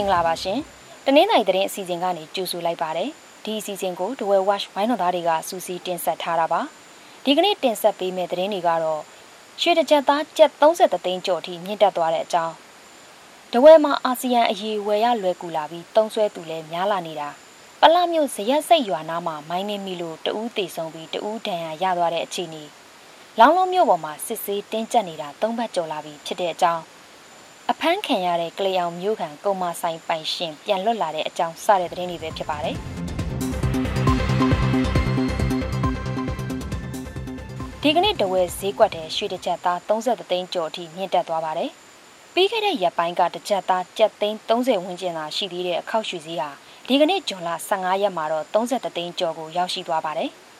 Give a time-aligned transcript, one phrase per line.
[0.00, 0.58] င်္ဂလာပါရှင်။
[1.06, 3.10] တနင်္လာရီသတင်းအစီအစဉ်ကနေကြိုဆိုလိုက်ပါတယ်။
[3.44, 6.60] ဒီအစီအစဉ်ကို The Well Watch ဝိုင်းတော်သားတွေကစူးစီးတင်ဆက်ထားတာပါ။
[7.24, 9.02] ဒီကနေ့တင်ဆက်ပေးမယ့်သတင်းတွေကတော့
[9.60, 12.54] ရွှေတကြက်သားကြက်30သိန်းကျော်ထိမြင့်တက်သွားတဲ့အကြောင်း။
[13.52, 17.28] တဝဲမှာအာဆီယံအရေးဝယ်ရလွယ်ကူလာပြီးတုံးဆွဲသူလည်းများလာနေတာ။
[17.80, 22.64] ပလမြို့ဇရက်စိတ်ရွာနားမှာမိုင်းနေမိလို့တဦးတေဆုံးပြီးတဦးဒဏ်ရာရသွားတဲ့အခြေအနေ။
[23.38, 26.82] လောင်းလုံးမြို့ပေါ်မှာစစ်ဆေးတင်းကျပ်နေတာ၃ဘတ်ကျော်လာပြီဖြစ်တဲ့အကြောင်း
[27.74, 32.76] အဖမ်းခံရတဲ့ကလျောင်မျိုးခံကုံမဆိုင်ပိုင်ရှင်ပြန်လွတ်လာတဲ့အကြောင်းစတဲ့သတင်းတွေပဲဖြစ်ပါတယ်။
[37.82, 41.70] ဒီကနေ့တဝဲဈေးကွက်ထဲရွှေတစ်ချက်သား30သိန်းကျော်အထိမြင့်တက်သွားပါတယ်။
[42.34, 46.50] ပြီးခဲ့တဲ့ရက်ပိုင်းကတစ်ချက်သားကျပ်သိန်း30ဝန်းကျင်သာရှိသေးတဲ့အခောက်ရွှေဈေးဟာ
[46.88, 50.30] ဒီကနေ့ဇွန်လ15ရက်မှာတော့30သိန်းကျော်ကိုရောက်ရှိသွားပါတယ်။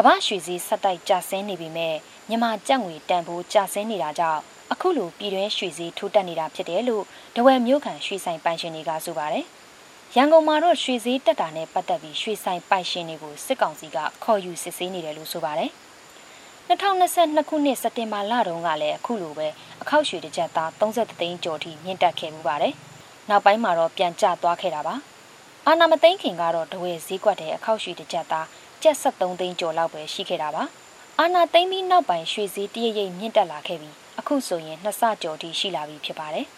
[0.00, 1.94] ကမ္ဘာရွှေဈေးဆက်တိုက်ကျဆင်းနေပြီမဲ့
[2.28, 4.40] မြန်မာကျပ်ငွေတန်ဖိုးကျဆင်းနေတာကြောင့်
[4.72, 7.04] အခုလိုပြည်တွင်းရွှေဈေးထိုးတက်နေတာဖြစ်တယ်လို့
[7.36, 9.44] ဒဝယ်မြို့ခံရွှေဆိုင်ပိုင်ရှင်တွေကဆိုပါတယ်။
[10.16, 15.70] ရန်ကုန်မှာတော့ရွှေဈေးတက်တာနဲ့ပတ်သက်ပြီးရွှေဆိုင်ပိုင်ရှင်တွေကိုစစ်ကောင်စီကခေါ်ယူစစ်ဆေးနေတယ်လို့ဆိုပါတယ်။
[16.68, 19.48] 2022ခုနှစ်စက်တင်ဘာလတုန်းကလည်းအခုလိုပဲ
[19.82, 22.74] အခောက်ရွှေတစ်ကြက်သား30သိန်းကျော်ထိမြင့်တက်ခဲ့မှုပါတယ်။
[23.28, 24.94] နောက်ပိုင်းမှာတော့ပြန်ကျသွားခဲ့တာပါ။
[25.66, 28.46] အာနာမသိန်းခင်ကတော့ဒဝယ်ဈေးကွက်တဲ့အခောက်ရွှေတစ်ကြက်သား
[28.82, 30.62] ကျပ်73သိန်းကျော်လောက်ပဲရှိခဲ့တာပါ။
[31.20, 36.46] အာနာသိန်းပြီးနောက်ပိုင်းရွှေဈေးတရရိပ်မြင့်တက်လာခဲ့ပြီးအခုဆိုရင်နှစ်ဆကျော်ထိရှိလာပြီဖြစ်ပါတယ်။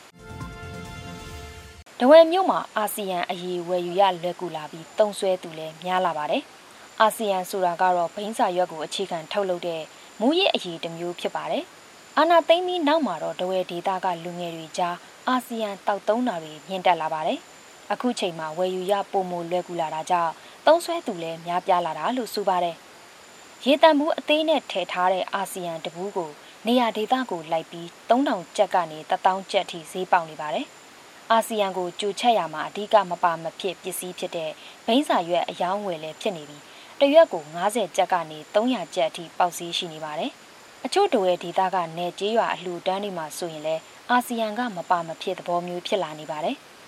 [2.01, 6.43] ဒဝယ်မြို့မှာအာဆီယံအရေးဝယ်ယူရလွယ်ကူလာပြီးတုံဆွဲသူလည်းများလာပါတယ်။
[7.01, 9.83] အာဆီယံဆိုတာကတော့ဘိန်းစာရွက်ကိုအခြေခံထုတ်လုပ်တဲ့
[10.21, 11.65] မူရစ်အရေးတစ်မျိုးဖြစ်ပါတယ်။
[12.19, 14.97] အာနာသိမ့်ပြီးနောက်မှာတော့ဒဝယ်ဒေတာကလူငယ်တွေကြား
[15.29, 17.39] အာဆီယံတောက်သုံးတာတွေမြင့်တက်လာပါတယ်။
[17.93, 20.33] အခုချိန်မှာဝယ်ယူရပုံမလွယ်ကူလာတာကြောင့်
[20.67, 22.77] တုံးဆွဲသူလည်းများပြားလာတာလို့ဆိုပါတယ်။
[23.65, 26.31] ရေတံဘူးအသေးနဲ့ထည့်ထားတဲ့အာဆီယံတဘူးကို
[26.67, 30.67] နေရာဒေသကိုလိုက်ပြီး3000ကျပ်ကနေ1000ကျပ်ထိဈေးပေါက်နေပါတယ်။
[31.31, 34.51] အာဆီယံကိုကြိုချက်ရမှာအဓိကမပါမဖြစ်ပစ္စည်းဖြစ်တဲ့
[34.87, 36.63] ဘိန်းစာရွက်အယောင်းဝယ်လည်းဖြစ်နေပြီး
[37.01, 40.31] တရွက်ကို90ကျပ်ကနေ300ကျပ်အထိပေါက်ဈေးရှိနေပါတယ်။
[40.85, 46.57] အချို့တဝဲဒေသကနေကြေးရွာအလှူဒန်းတွေမှာဆိုရင်လည်းအာဆီယံကမပါမဖြစ်သဘောမျိုးဖြစ်လာနေပါတယ်။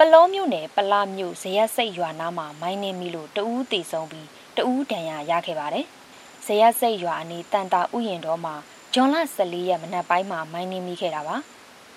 [0.00, 5.86] ပလောမြို့နယ်ပလာမြို့ဇရက်စိတ်ရွာနားမှာမိုင်းနေမိလို့တဦးတေဆုံးပြီးတဦးဒဏ်ရာရခဲ့ပါတယ်။
[6.46, 8.54] ဇယက်စိတ်ရွာအနီးတန်တာဥယျင်တော်မှာ
[8.94, 11.36] ဂျွန်လ14ရက်မနက်ပိုင်းမှာမိုင်းနှင်းမိခဲ့တာပါ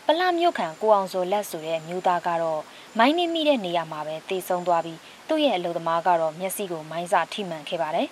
[0.05, 2.61] ပလမြို့ခံကိုအောင်စောလက်ဆိုတဲ့မျိုးသားကတော့
[2.97, 8.07] မိုင်းနှင်းမိတဲ့နေရာမှာပဲတေဆုံးသွားပြီးသူ့ရဲ့အလုပ်သမားကတော့မျက်စိကိုမိုင်းစာထိမှန်ခဲ့ပါတယ်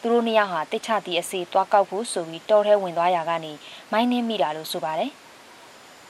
[0.00, 3.52] သူတို့နှစ်ယောက်ဟာတိတ်ချသည့်အစီသွားကောက်ဖို့ဆိုပြီးတောထဲဝင်သွားရာကနေ
[3.92, 5.10] မိုင်းနှင်းမိတာလို့ဆိုပါတယ်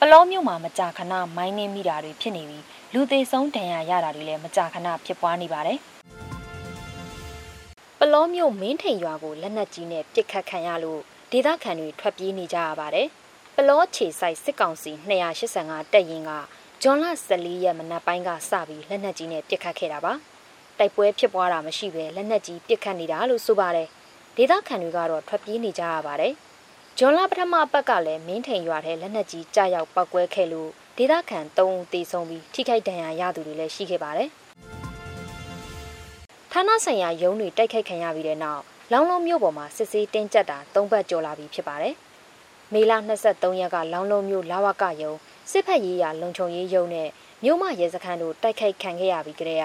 [0.01, 5.77] ပလောမြို့မှာမကြာခဏမိုင်းနှင်းမိတာတွေဖြစ်နေပြီးလူသေးဆုံးဒဏ်ရာရတာတွေလည်းမကြာခဏဖြစ်ပွားနေပါတယ်။
[7.99, 11.01] ပလောမြို့မင်းထိန်ရွာကိုလက်နက်ကြီးနဲ့ပစ်ခတ်ခံရလို့
[11.31, 13.07] ဒေသခံတွေထွက်ပြေးနေကြရပါတယ်။
[13.55, 14.91] ပလောခြေဆိုင်စစ်ကောင်စီ
[15.41, 16.31] 285တပ်ရင်က
[16.81, 20.13] ဂျွန်လ14ရက်မနက်ပိုင်းကစပြီးလက်နက်ကြီးနဲ့ပစ်ခတ်ခဲ့တာပါ။
[20.79, 23.87] တိုက်ပွဲဖြစ်ပွားတာမရှိဘဲလက်နက်ကြီးပစ်ခတ်နေတာလို့ဆိုပါတယ်။
[24.37, 26.33] ဒေသခံတွေကတော့ထွက်ပြေးနေကြရပါတယ်။
[27.01, 34.29] ဂျွန်လပထမအပတ်ကလည်းမင်းထိန်ရွာထဲလက်နက်ကြီးကြားရောက်ပောက်ကွဲခဲ့လို့ဒေသခံ3ဦးသေဆုံးပြီးထိခိုက်ဒဏ်ရာရသူတွေလည်းရှိခဲ့ပါတယ်။
[36.51, 38.61] ဌာနဆိုင်ရာရုံးတွေတိုက်ခိုက်ခံရပြီးတဲ့နောက်
[38.91, 41.95] လောင်းလုံးမြို့ပေါ်မှာစစ်ဆေးတင်းကျပ်တာ၃ဘတ်ကျော်လာပြီဖြစ်ပါတယ်။
[42.73, 42.91] မေလ
[43.25, 45.13] 23ရက်ကလောင်းလုံးမြို့လာဝကရုံ
[45.51, 47.09] စစ်ဖက်ရေးရာလုံခြုံရေးရုံးနဲ့
[47.43, 49.61] မြို့မရဲစခန်းတို့တိုက်ခိုက်ခံခဲ့ရပြီးကြတဲ့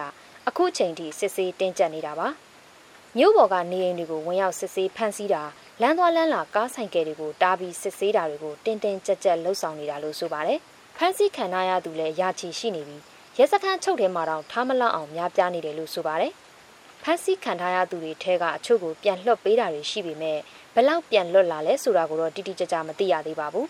[0.48, 2.28] အခုချိန်ထိစစ်ဆေးတင်းကျပ်နေတာပါ။
[3.18, 5.42] မြို့ပေါ်ကနေအိမ်တွေကိုဝင်ရောက်စစ်ဆေးဖမ်းဆီးတာ
[5.82, 10.58] လမ်းသွားလမ်းလာကားဆိုင်ကယ်တွေကိုတားပြီးစစ်ဆေးတာတွေကိုတင်းတင်းကြပ်ကြပ်လှုပ်ဆောင်နေတာလို့ဆိုပါတယ်။
[10.96, 13.02] ဖမ်းဆီးခံရသူလည်းရာချီရှိနေပြီး
[13.36, 16.32] ရဲစခန်းချုပ်ထဲမှာတော့ထားမလောက်အောင်များပြားနေတယ်လို့ဆိုပါတယ်။
[17.02, 20.38] ဖမ်းဆီးခံထားရသူတွေထဲကအချို့ကိုပြန်လွှတ်ပေးတာတွေရှိပေမဲ့
[20.74, 23.68] ဘလောက်ပြန်လွတ်လာလဲဆိုတာကိုတော့တိတိကျကျမသိရသေးပါဘူး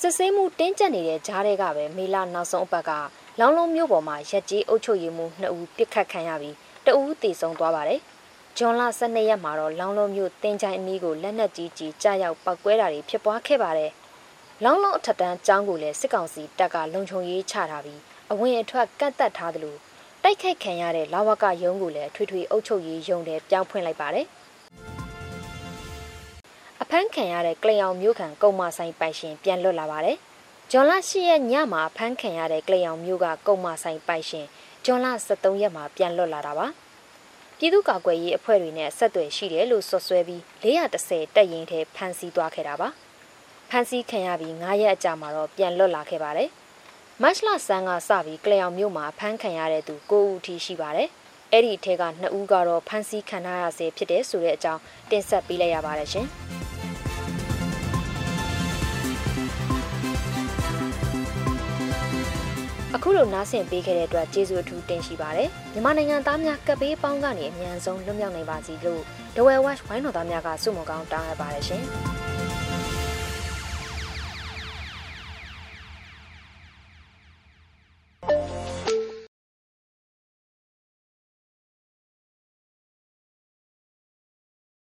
[0.00, 2.90] စစ်ဆေးမှုတင်းကျပ်နေတဲ့ကြားတွေကပဲမေလနောက်ဆုံးအပတ်က
[3.40, 6.54] လောင်းလုံးမြို့ပေါ်မှာရက်ကြီးအုပ်ချုပ်ရေးမှုနှစ်ဦးပြစ်ခတ်ခံရပြီး
[6.86, 8.00] တဦးသေဆုံးသွားပါတယ်
[8.58, 13.92] ဂျွန်လ12ရက်မှာတော့လောင်းလုံးမြို့တင်ချိုင်အနီးကိုလက်နက်ကြီးကြီးကြားရောက်ပောက်ကွဲတာတွေဖြစ်ပွားခဲ့ပါတယ်
[14.64, 19.76] လောင်းလုံးအထက်တန်းကျောင်းကိုလည်းစစ်ကောင်စီတပ်ကလုံခြုံရေးချထားပြီးအဝင်အထွက်ကန့်သက်ထားသလို
[20.22, 24.26] တိုက်ခိုက်ခံရတဲ့လာဝကရုံးကိုလည်းထွေထွေအုပ်ချုပ်ရေးရုံးထဲပြောင်းဖွင့်လိုက်ပါတယ်။
[26.82, 30.16] အဖမ်းခံရတဲ့ကလျောင်မျိုးခံကုံမဆိုင်ပိုင်ရှင်ပြန်လွတ်လာပါတယ်။
[30.70, 34.46] ဂျွန်လ10ရက်ညမှာအဖမ်းခံရတဲ့ကလျောင်မျိုးကကုံမဆိုင်ပိုင်ရှင်
[34.84, 36.68] ဂျွန်လ23ရက်မှာပြန်လွတ်လာတာပါ။
[37.58, 42.88] ပြည်သူ့ကာကွယ်ရေးအဖွဲ့တွေနဲ့ဆက်သွယ်ရှိတယ်လို့ဆွဆွဲပြီး430တက်ရင်ထဲဖမ်းဆီးသွားခဲ့တာပါ။
[43.70, 46.48] ဖမ်းဆီးခံရပြီး9ရက်အကြာမှာတော့ပြန်လွတ်လာခဲ့ပါတယ်။
[47.22, 51.08] မတ်လဆန်းကစပြီးကလျောင်မြို့မှာဖမ်းခံရတဲ့သူ9ဦးထိရှိပါတယ်။
[51.52, 54.80] အဲ့ဒီအထက်က2ဦးကတော့ဖမ်းဆီးခံထားရဆဲဖြစ်တဲ့ဆိုတဲ့အကြောင်း
[55.10, 56.28] တင်ဆက်ပေးလိုက်ရပါတယ်ရှင်။
[62.96, 69.02] အခုလိုနားဆင်ပေးခဲ့တဲ့အတွက်ကျေးဇူးအထူးတင်ရှိပါတယ်မြန်မာနိုင်ငံသားများကပ်ဘေးပေါင်းကနေအမြန်ဆုံးလွတ်မြောက်နိုင်ပါစေလို့
[69.34, 71.82] The Well Watch ဝိုင်းတော်သားများကဆုမွန်ကောင်းတောင်းအပ်ပါတယ်ရှင်